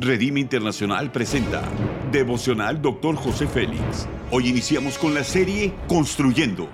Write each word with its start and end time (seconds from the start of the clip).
Redime 0.00 0.38
Internacional 0.38 1.10
presenta 1.10 1.68
Devocional 2.12 2.80
Dr. 2.80 3.16
José 3.16 3.48
Félix. 3.48 4.06
Hoy 4.30 4.46
iniciamos 4.46 4.96
con 4.96 5.12
la 5.12 5.24
serie 5.24 5.74
Construyendo. 5.88 6.68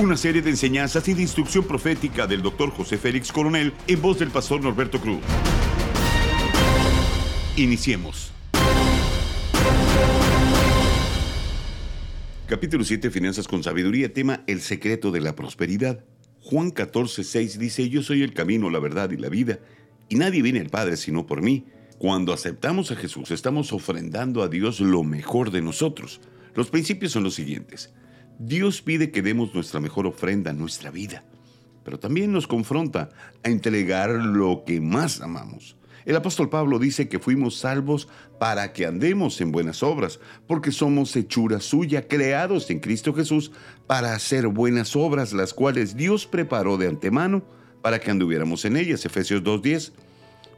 Una 0.00 0.16
serie 0.16 0.40
de 0.40 0.48
enseñanzas 0.48 1.06
y 1.08 1.12
de 1.12 1.20
instrucción 1.20 1.64
profética 1.64 2.26
del 2.26 2.40
Dr. 2.40 2.70
José 2.70 2.96
Félix 2.96 3.30
Coronel 3.30 3.74
en 3.86 4.00
voz 4.00 4.20
del 4.20 4.30
pastor 4.30 4.62
Norberto 4.62 5.02
Cruz. 5.02 5.20
Iniciemos. 7.56 8.32
Capítulo 12.46 12.84
7, 12.84 13.10
Finanzas 13.10 13.46
con 13.46 13.62
Sabiduría, 13.62 14.14
tema 14.14 14.44
El 14.46 14.62
secreto 14.62 15.10
de 15.10 15.20
la 15.20 15.36
prosperidad. 15.36 16.06
Juan 16.40 16.70
14, 16.70 17.22
6 17.22 17.58
dice, 17.58 17.90
Yo 17.90 18.02
soy 18.02 18.22
el 18.22 18.32
camino, 18.32 18.70
la 18.70 18.78
verdad 18.78 19.10
y 19.10 19.18
la 19.18 19.28
vida, 19.28 19.58
y 20.12 20.16
nadie 20.16 20.42
viene 20.42 20.60
al 20.60 20.68
Padre 20.68 20.98
sino 20.98 21.24
por 21.24 21.40
mí. 21.40 21.64
Cuando 21.96 22.34
aceptamos 22.34 22.90
a 22.90 22.96
Jesús, 22.96 23.30
estamos 23.30 23.72
ofrendando 23.72 24.42
a 24.42 24.48
Dios 24.48 24.78
lo 24.78 25.04
mejor 25.04 25.50
de 25.50 25.62
nosotros. 25.62 26.20
Los 26.54 26.68
principios 26.68 27.12
son 27.12 27.22
los 27.22 27.32
siguientes. 27.32 27.94
Dios 28.38 28.82
pide 28.82 29.10
que 29.10 29.22
demos 29.22 29.54
nuestra 29.54 29.80
mejor 29.80 30.06
ofrenda, 30.06 30.52
nuestra 30.52 30.90
vida, 30.90 31.24
pero 31.82 31.98
también 31.98 32.30
nos 32.30 32.46
confronta 32.46 33.08
a 33.42 33.48
entregar 33.48 34.10
lo 34.10 34.64
que 34.66 34.82
más 34.82 35.22
amamos. 35.22 35.78
El 36.04 36.16
apóstol 36.16 36.50
Pablo 36.50 36.78
dice 36.78 37.08
que 37.08 37.18
fuimos 37.18 37.56
salvos 37.56 38.06
para 38.38 38.74
que 38.74 38.84
andemos 38.84 39.40
en 39.40 39.50
buenas 39.50 39.82
obras, 39.82 40.20
porque 40.46 40.72
somos 40.72 41.16
hechura 41.16 41.58
suya, 41.58 42.06
creados 42.06 42.68
en 42.68 42.80
Cristo 42.80 43.14
Jesús 43.14 43.50
para 43.86 44.14
hacer 44.14 44.48
buenas 44.48 44.94
obras, 44.94 45.32
las 45.32 45.54
cuales 45.54 45.96
Dios 45.96 46.26
preparó 46.26 46.76
de 46.76 46.88
antemano 46.88 47.61
para 47.82 47.98
que 48.00 48.10
anduviéramos 48.10 48.64
en 48.64 48.76
ellas. 48.76 49.04
Efesios 49.04 49.42
2.10. 49.42 49.92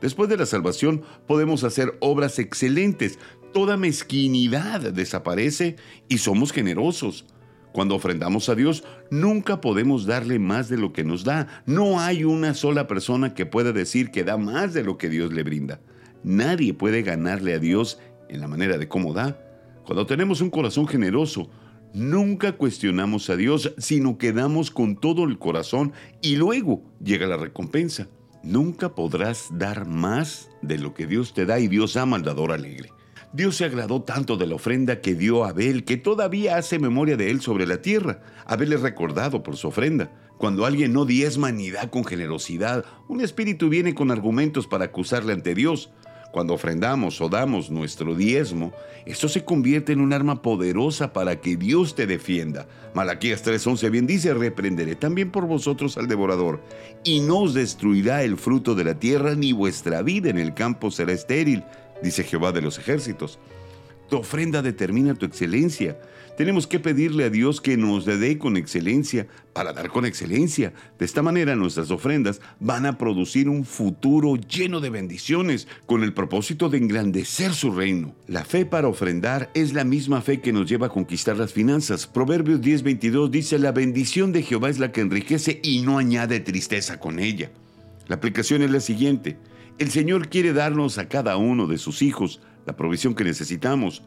Después 0.00 0.28
de 0.28 0.36
la 0.36 0.46
salvación 0.46 1.02
podemos 1.26 1.64
hacer 1.64 1.96
obras 2.00 2.38
excelentes. 2.38 3.18
Toda 3.52 3.76
mezquinidad 3.76 4.80
desaparece 4.92 5.76
y 6.08 6.18
somos 6.18 6.52
generosos. 6.52 7.24
Cuando 7.72 7.94
ofrendamos 7.94 8.48
a 8.50 8.54
Dios, 8.54 8.84
nunca 9.10 9.60
podemos 9.60 10.04
darle 10.04 10.38
más 10.38 10.68
de 10.68 10.76
lo 10.76 10.92
que 10.92 11.04
nos 11.04 11.24
da. 11.24 11.62
No 11.64 12.00
hay 12.00 12.24
una 12.24 12.52
sola 12.52 12.86
persona 12.86 13.32
que 13.34 13.46
pueda 13.46 13.72
decir 13.72 14.10
que 14.10 14.24
da 14.24 14.36
más 14.36 14.74
de 14.74 14.82
lo 14.82 14.98
que 14.98 15.08
Dios 15.08 15.32
le 15.32 15.42
brinda. 15.42 15.80
Nadie 16.22 16.74
puede 16.74 17.02
ganarle 17.02 17.54
a 17.54 17.58
Dios 17.58 17.98
en 18.28 18.40
la 18.40 18.48
manera 18.48 18.76
de 18.76 18.88
cómo 18.88 19.14
da. 19.14 19.38
Cuando 19.84 20.06
tenemos 20.06 20.40
un 20.40 20.50
corazón 20.50 20.86
generoso, 20.86 21.50
nunca 21.94 22.52
cuestionamos 22.52 23.30
a 23.30 23.36
Dios, 23.36 23.74
sino 23.78 24.18
que 24.18 24.32
damos 24.32 24.70
con 24.70 24.96
todo 24.96 25.24
el 25.24 25.38
corazón 25.38 25.92
y 26.20 26.36
luego 26.36 26.82
llega 27.02 27.26
la 27.26 27.36
recompensa. 27.36 28.08
Nunca 28.42 28.94
podrás 28.94 29.48
dar 29.52 29.86
más 29.86 30.50
de 30.62 30.78
lo 30.78 30.94
que 30.94 31.06
Dios 31.06 31.32
te 31.32 31.46
da 31.46 31.60
y 31.60 31.68
Dios 31.68 31.96
ama 31.96 32.16
al 32.16 32.22
dador 32.22 32.52
alegre. 32.52 32.90
Dios 33.32 33.56
se 33.56 33.64
agradó 33.64 34.02
tanto 34.02 34.36
de 34.36 34.46
la 34.46 34.56
ofrenda 34.56 35.00
que 35.00 35.14
dio 35.14 35.44
a 35.44 35.50
Abel 35.50 35.84
que 35.84 35.96
todavía 35.96 36.56
hace 36.56 36.78
memoria 36.78 37.16
de 37.16 37.30
él 37.30 37.40
sobre 37.40 37.66
la 37.66 37.80
tierra. 37.80 38.20
Abel 38.44 38.72
es 38.74 38.82
recordado 38.82 39.42
por 39.42 39.56
su 39.56 39.68
ofrenda. 39.68 40.10
Cuando 40.36 40.66
alguien 40.66 40.92
no 40.92 41.06
diezma 41.06 41.52
ni 41.52 41.70
da 41.70 41.88
con 41.88 42.04
generosidad, 42.04 42.84
un 43.08 43.20
espíritu 43.20 43.68
viene 43.68 43.94
con 43.94 44.10
argumentos 44.10 44.66
para 44.66 44.86
acusarle 44.86 45.32
ante 45.32 45.54
Dios. 45.54 45.92
Cuando 46.32 46.54
ofrendamos 46.54 47.20
o 47.20 47.28
damos 47.28 47.70
nuestro 47.70 48.14
diezmo, 48.16 48.72
esto 49.06 49.28
se 49.28 49.44
convierte 49.44 49.92
en 49.92 50.00
un 50.00 50.12
arma 50.12 50.42
poderosa 50.42 51.12
para 51.12 51.40
que 51.40 51.56
Dios 51.56 51.94
te 51.94 52.06
defienda. 52.06 52.66
Malaquías 52.94 53.44
3:11 53.44 53.90
bien 53.90 54.06
dice, 54.06 54.34
reprenderé 54.34 54.96
también 54.96 55.30
por 55.30 55.46
vosotros 55.46 55.96
al 55.98 56.08
devorador, 56.08 56.60
y 57.04 57.20
no 57.20 57.40
os 57.40 57.54
destruirá 57.54 58.24
el 58.24 58.36
fruto 58.38 58.74
de 58.74 58.84
la 58.84 58.98
tierra, 58.98 59.34
ni 59.34 59.52
vuestra 59.52 60.02
vida 60.02 60.30
en 60.30 60.38
el 60.38 60.54
campo 60.54 60.90
será 60.90 61.12
estéril 61.12 61.62
dice 62.02 62.24
Jehová 62.24 62.52
de 62.52 62.62
los 62.62 62.78
ejércitos. 62.78 63.38
Tu 64.12 64.18
ofrenda 64.18 64.60
determina 64.60 65.14
tu 65.14 65.24
excelencia. 65.24 65.98
Tenemos 66.36 66.66
que 66.66 66.78
pedirle 66.78 67.24
a 67.24 67.30
Dios 67.30 67.62
que 67.62 67.78
nos 67.78 68.04
dé 68.04 68.36
con 68.36 68.58
excelencia 68.58 69.26
para 69.54 69.72
dar 69.72 69.88
con 69.88 70.04
excelencia. 70.04 70.74
De 70.98 71.06
esta 71.06 71.22
manera 71.22 71.56
nuestras 71.56 71.90
ofrendas 71.90 72.42
van 72.60 72.84
a 72.84 72.98
producir 72.98 73.48
un 73.48 73.64
futuro 73.64 74.36
lleno 74.36 74.80
de 74.80 74.90
bendiciones 74.90 75.66
con 75.86 76.02
el 76.02 76.12
propósito 76.12 76.68
de 76.68 76.76
engrandecer 76.76 77.54
su 77.54 77.70
reino. 77.70 78.14
La 78.28 78.44
fe 78.44 78.66
para 78.66 78.86
ofrendar 78.86 79.50
es 79.54 79.72
la 79.72 79.84
misma 79.84 80.20
fe 80.20 80.42
que 80.42 80.52
nos 80.52 80.68
lleva 80.68 80.88
a 80.88 80.90
conquistar 80.90 81.38
las 81.38 81.54
finanzas. 81.54 82.06
Proverbios 82.06 82.60
10:22 82.60 83.30
dice, 83.30 83.58
la 83.58 83.72
bendición 83.72 84.30
de 84.30 84.42
Jehová 84.42 84.68
es 84.68 84.78
la 84.78 84.92
que 84.92 85.00
enriquece 85.00 85.58
y 85.62 85.80
no 85.80 85.96
añade 85.96 86.40
tristeza 86.40 87.00
con 87.00 87.18
ella. 87.18 87.50
La 88.08 88.16
aplicación 88.16 88.60
es 88.60 88.70
la 88.70 88.80
siguiente. 88.80 89.38
El 89.78 89.90
Señor 89.90 90.28
quiere 90.28 90.52
darnos 90.52 90.98
a 90.98 91.08
cada 91.08 91.38
uno 91.38 91.66
de 91.66 91.78
sus 91.78 92.02
hijos 92.02 92.42
la 92.66 92.76
provisión 92.76 93.14
que 93.14 93.24
necesitamos. 93.24 94.02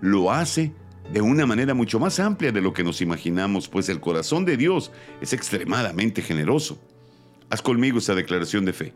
Lo 0.00 0.30
hace 0.30 0.72
de 1.12 1.20
una 1.20 1.46
manera 1.46 1.74
mucho 1.74 1.98
más 1.98 2.20
amplia 2.20 2.52
de 2.52 2.60
lo 2.60 2.72
que 2.72 2.84
nos 2.84 3.00
imaginamos, 3.00 3.68
pues 3.68 3.88
el 3.88 4.00
corazón 4.00 4.44
de 4.44 4.56
Dios 4.56 4.92
es 5.20 5.32
extremadamente 5.32 6.22
generoso. 6.22 6.80
Haz 7.50 7.62
conmigo 7.62 7.98
esa 7.98 8.14
declaración 8.14 8.64
de 8.64 8.72
fe. 8.72 8.92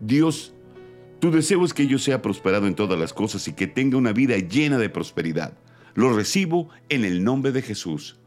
Dios, 0.00 0.54
tu 1.20 1.30
deseo 1.30 1.64
es 1.64 1.72
que 1.72 1.86
yo 1.86 1.98
sea 1.98 2.20
prosperado 2.20 2.66
en 2.66 2.74
todas 2.74 2.98
las 2.98 3.12
cosas 3.12 3.46
y 3.48 3.52
que 3.52 3.66
tenga 3.66 3.96
una 3.96 4.12
vida 4.12 4.36
llena 4.38 4.78
de 4.78 4.90
prosperidad. 4.90 5.56
Lo 5.94 6.12
recibo 6.12 6.68
en 6.88 7.04
el 7.04 7.22
nombre 7.22 7.52
de 7.52 7.62
Jesús. 7.62 8.18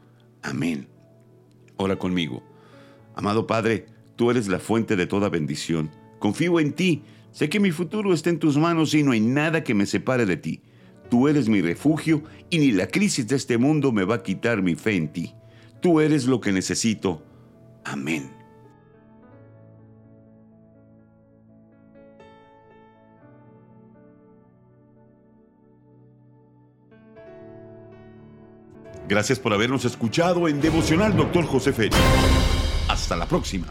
Amén. 0.42 0.88
Ora 1.76 1.96
conmigo. 1.96 2.42
Amado 3.14 3.46
Padre, 3.46 3.86
tú 4.16 4.30
eres 4.30 4.48
la 4.48 4.58
fuente 4.58 4.96
de 4.96 5.06
toda 5.06 5.28
bendición. 5.28 5.90
Confío 6.18 6.58
en 6.58 6.72
ti 6.72 7.02
Sé 7.32 7.48
que 7.48 7.60
mi 7.60 7.70
futuro 7.70 8.12
está 8.12 8.30
en 8.30 8.38
tus 8.38 8.56
manos 8.56 8.94
y 8.94 9.02
no 9.02 9.12
hay 9.12 9.20
nada 9.20 9.62
que 9.62 9.74
me 9.74 9.86
separe 9.86 10.26
de 10.26 10.36
ti. 10.36 10.62
Tú 11.08 11.28
eres 11.28 11.48
mi 11.48 11.60
refugio 11.60 12.22
y 12.50 12.58
ni 12.58 12.72
la 12.72 12.86
crisis 12.86 13.26
de 13.26 13.36
este 13.36 13.58
mundo 13.58 13.92
me 13.92 14.04
va 14.04 14.16
a 14.16 14.22
quitar 14.22 14.62
mi 14.62 14.74
fe 14.74 14.96
en 14.96 15.12
ti. 15.12 15.34
Tú 15.80 16.00
eres 16.00 16.26
lo 16.26 16.40
que 16.40 16.52
necesito. 16.52 17.24
Amén. 17.84 18.30
Gracias 29.08 29.40
por 29.40 29.52
habernos 29.52 29.84
escuchado 29.84 30.46
en 30.46 30.60
Devocional 30.60 31.16
Dr. 31.16 31.44
José 31.44 31.72
Félix. 31.72 31.96
Hasta 32.86 33.16
la 33.16 33.26
próxima. 33.26 33.66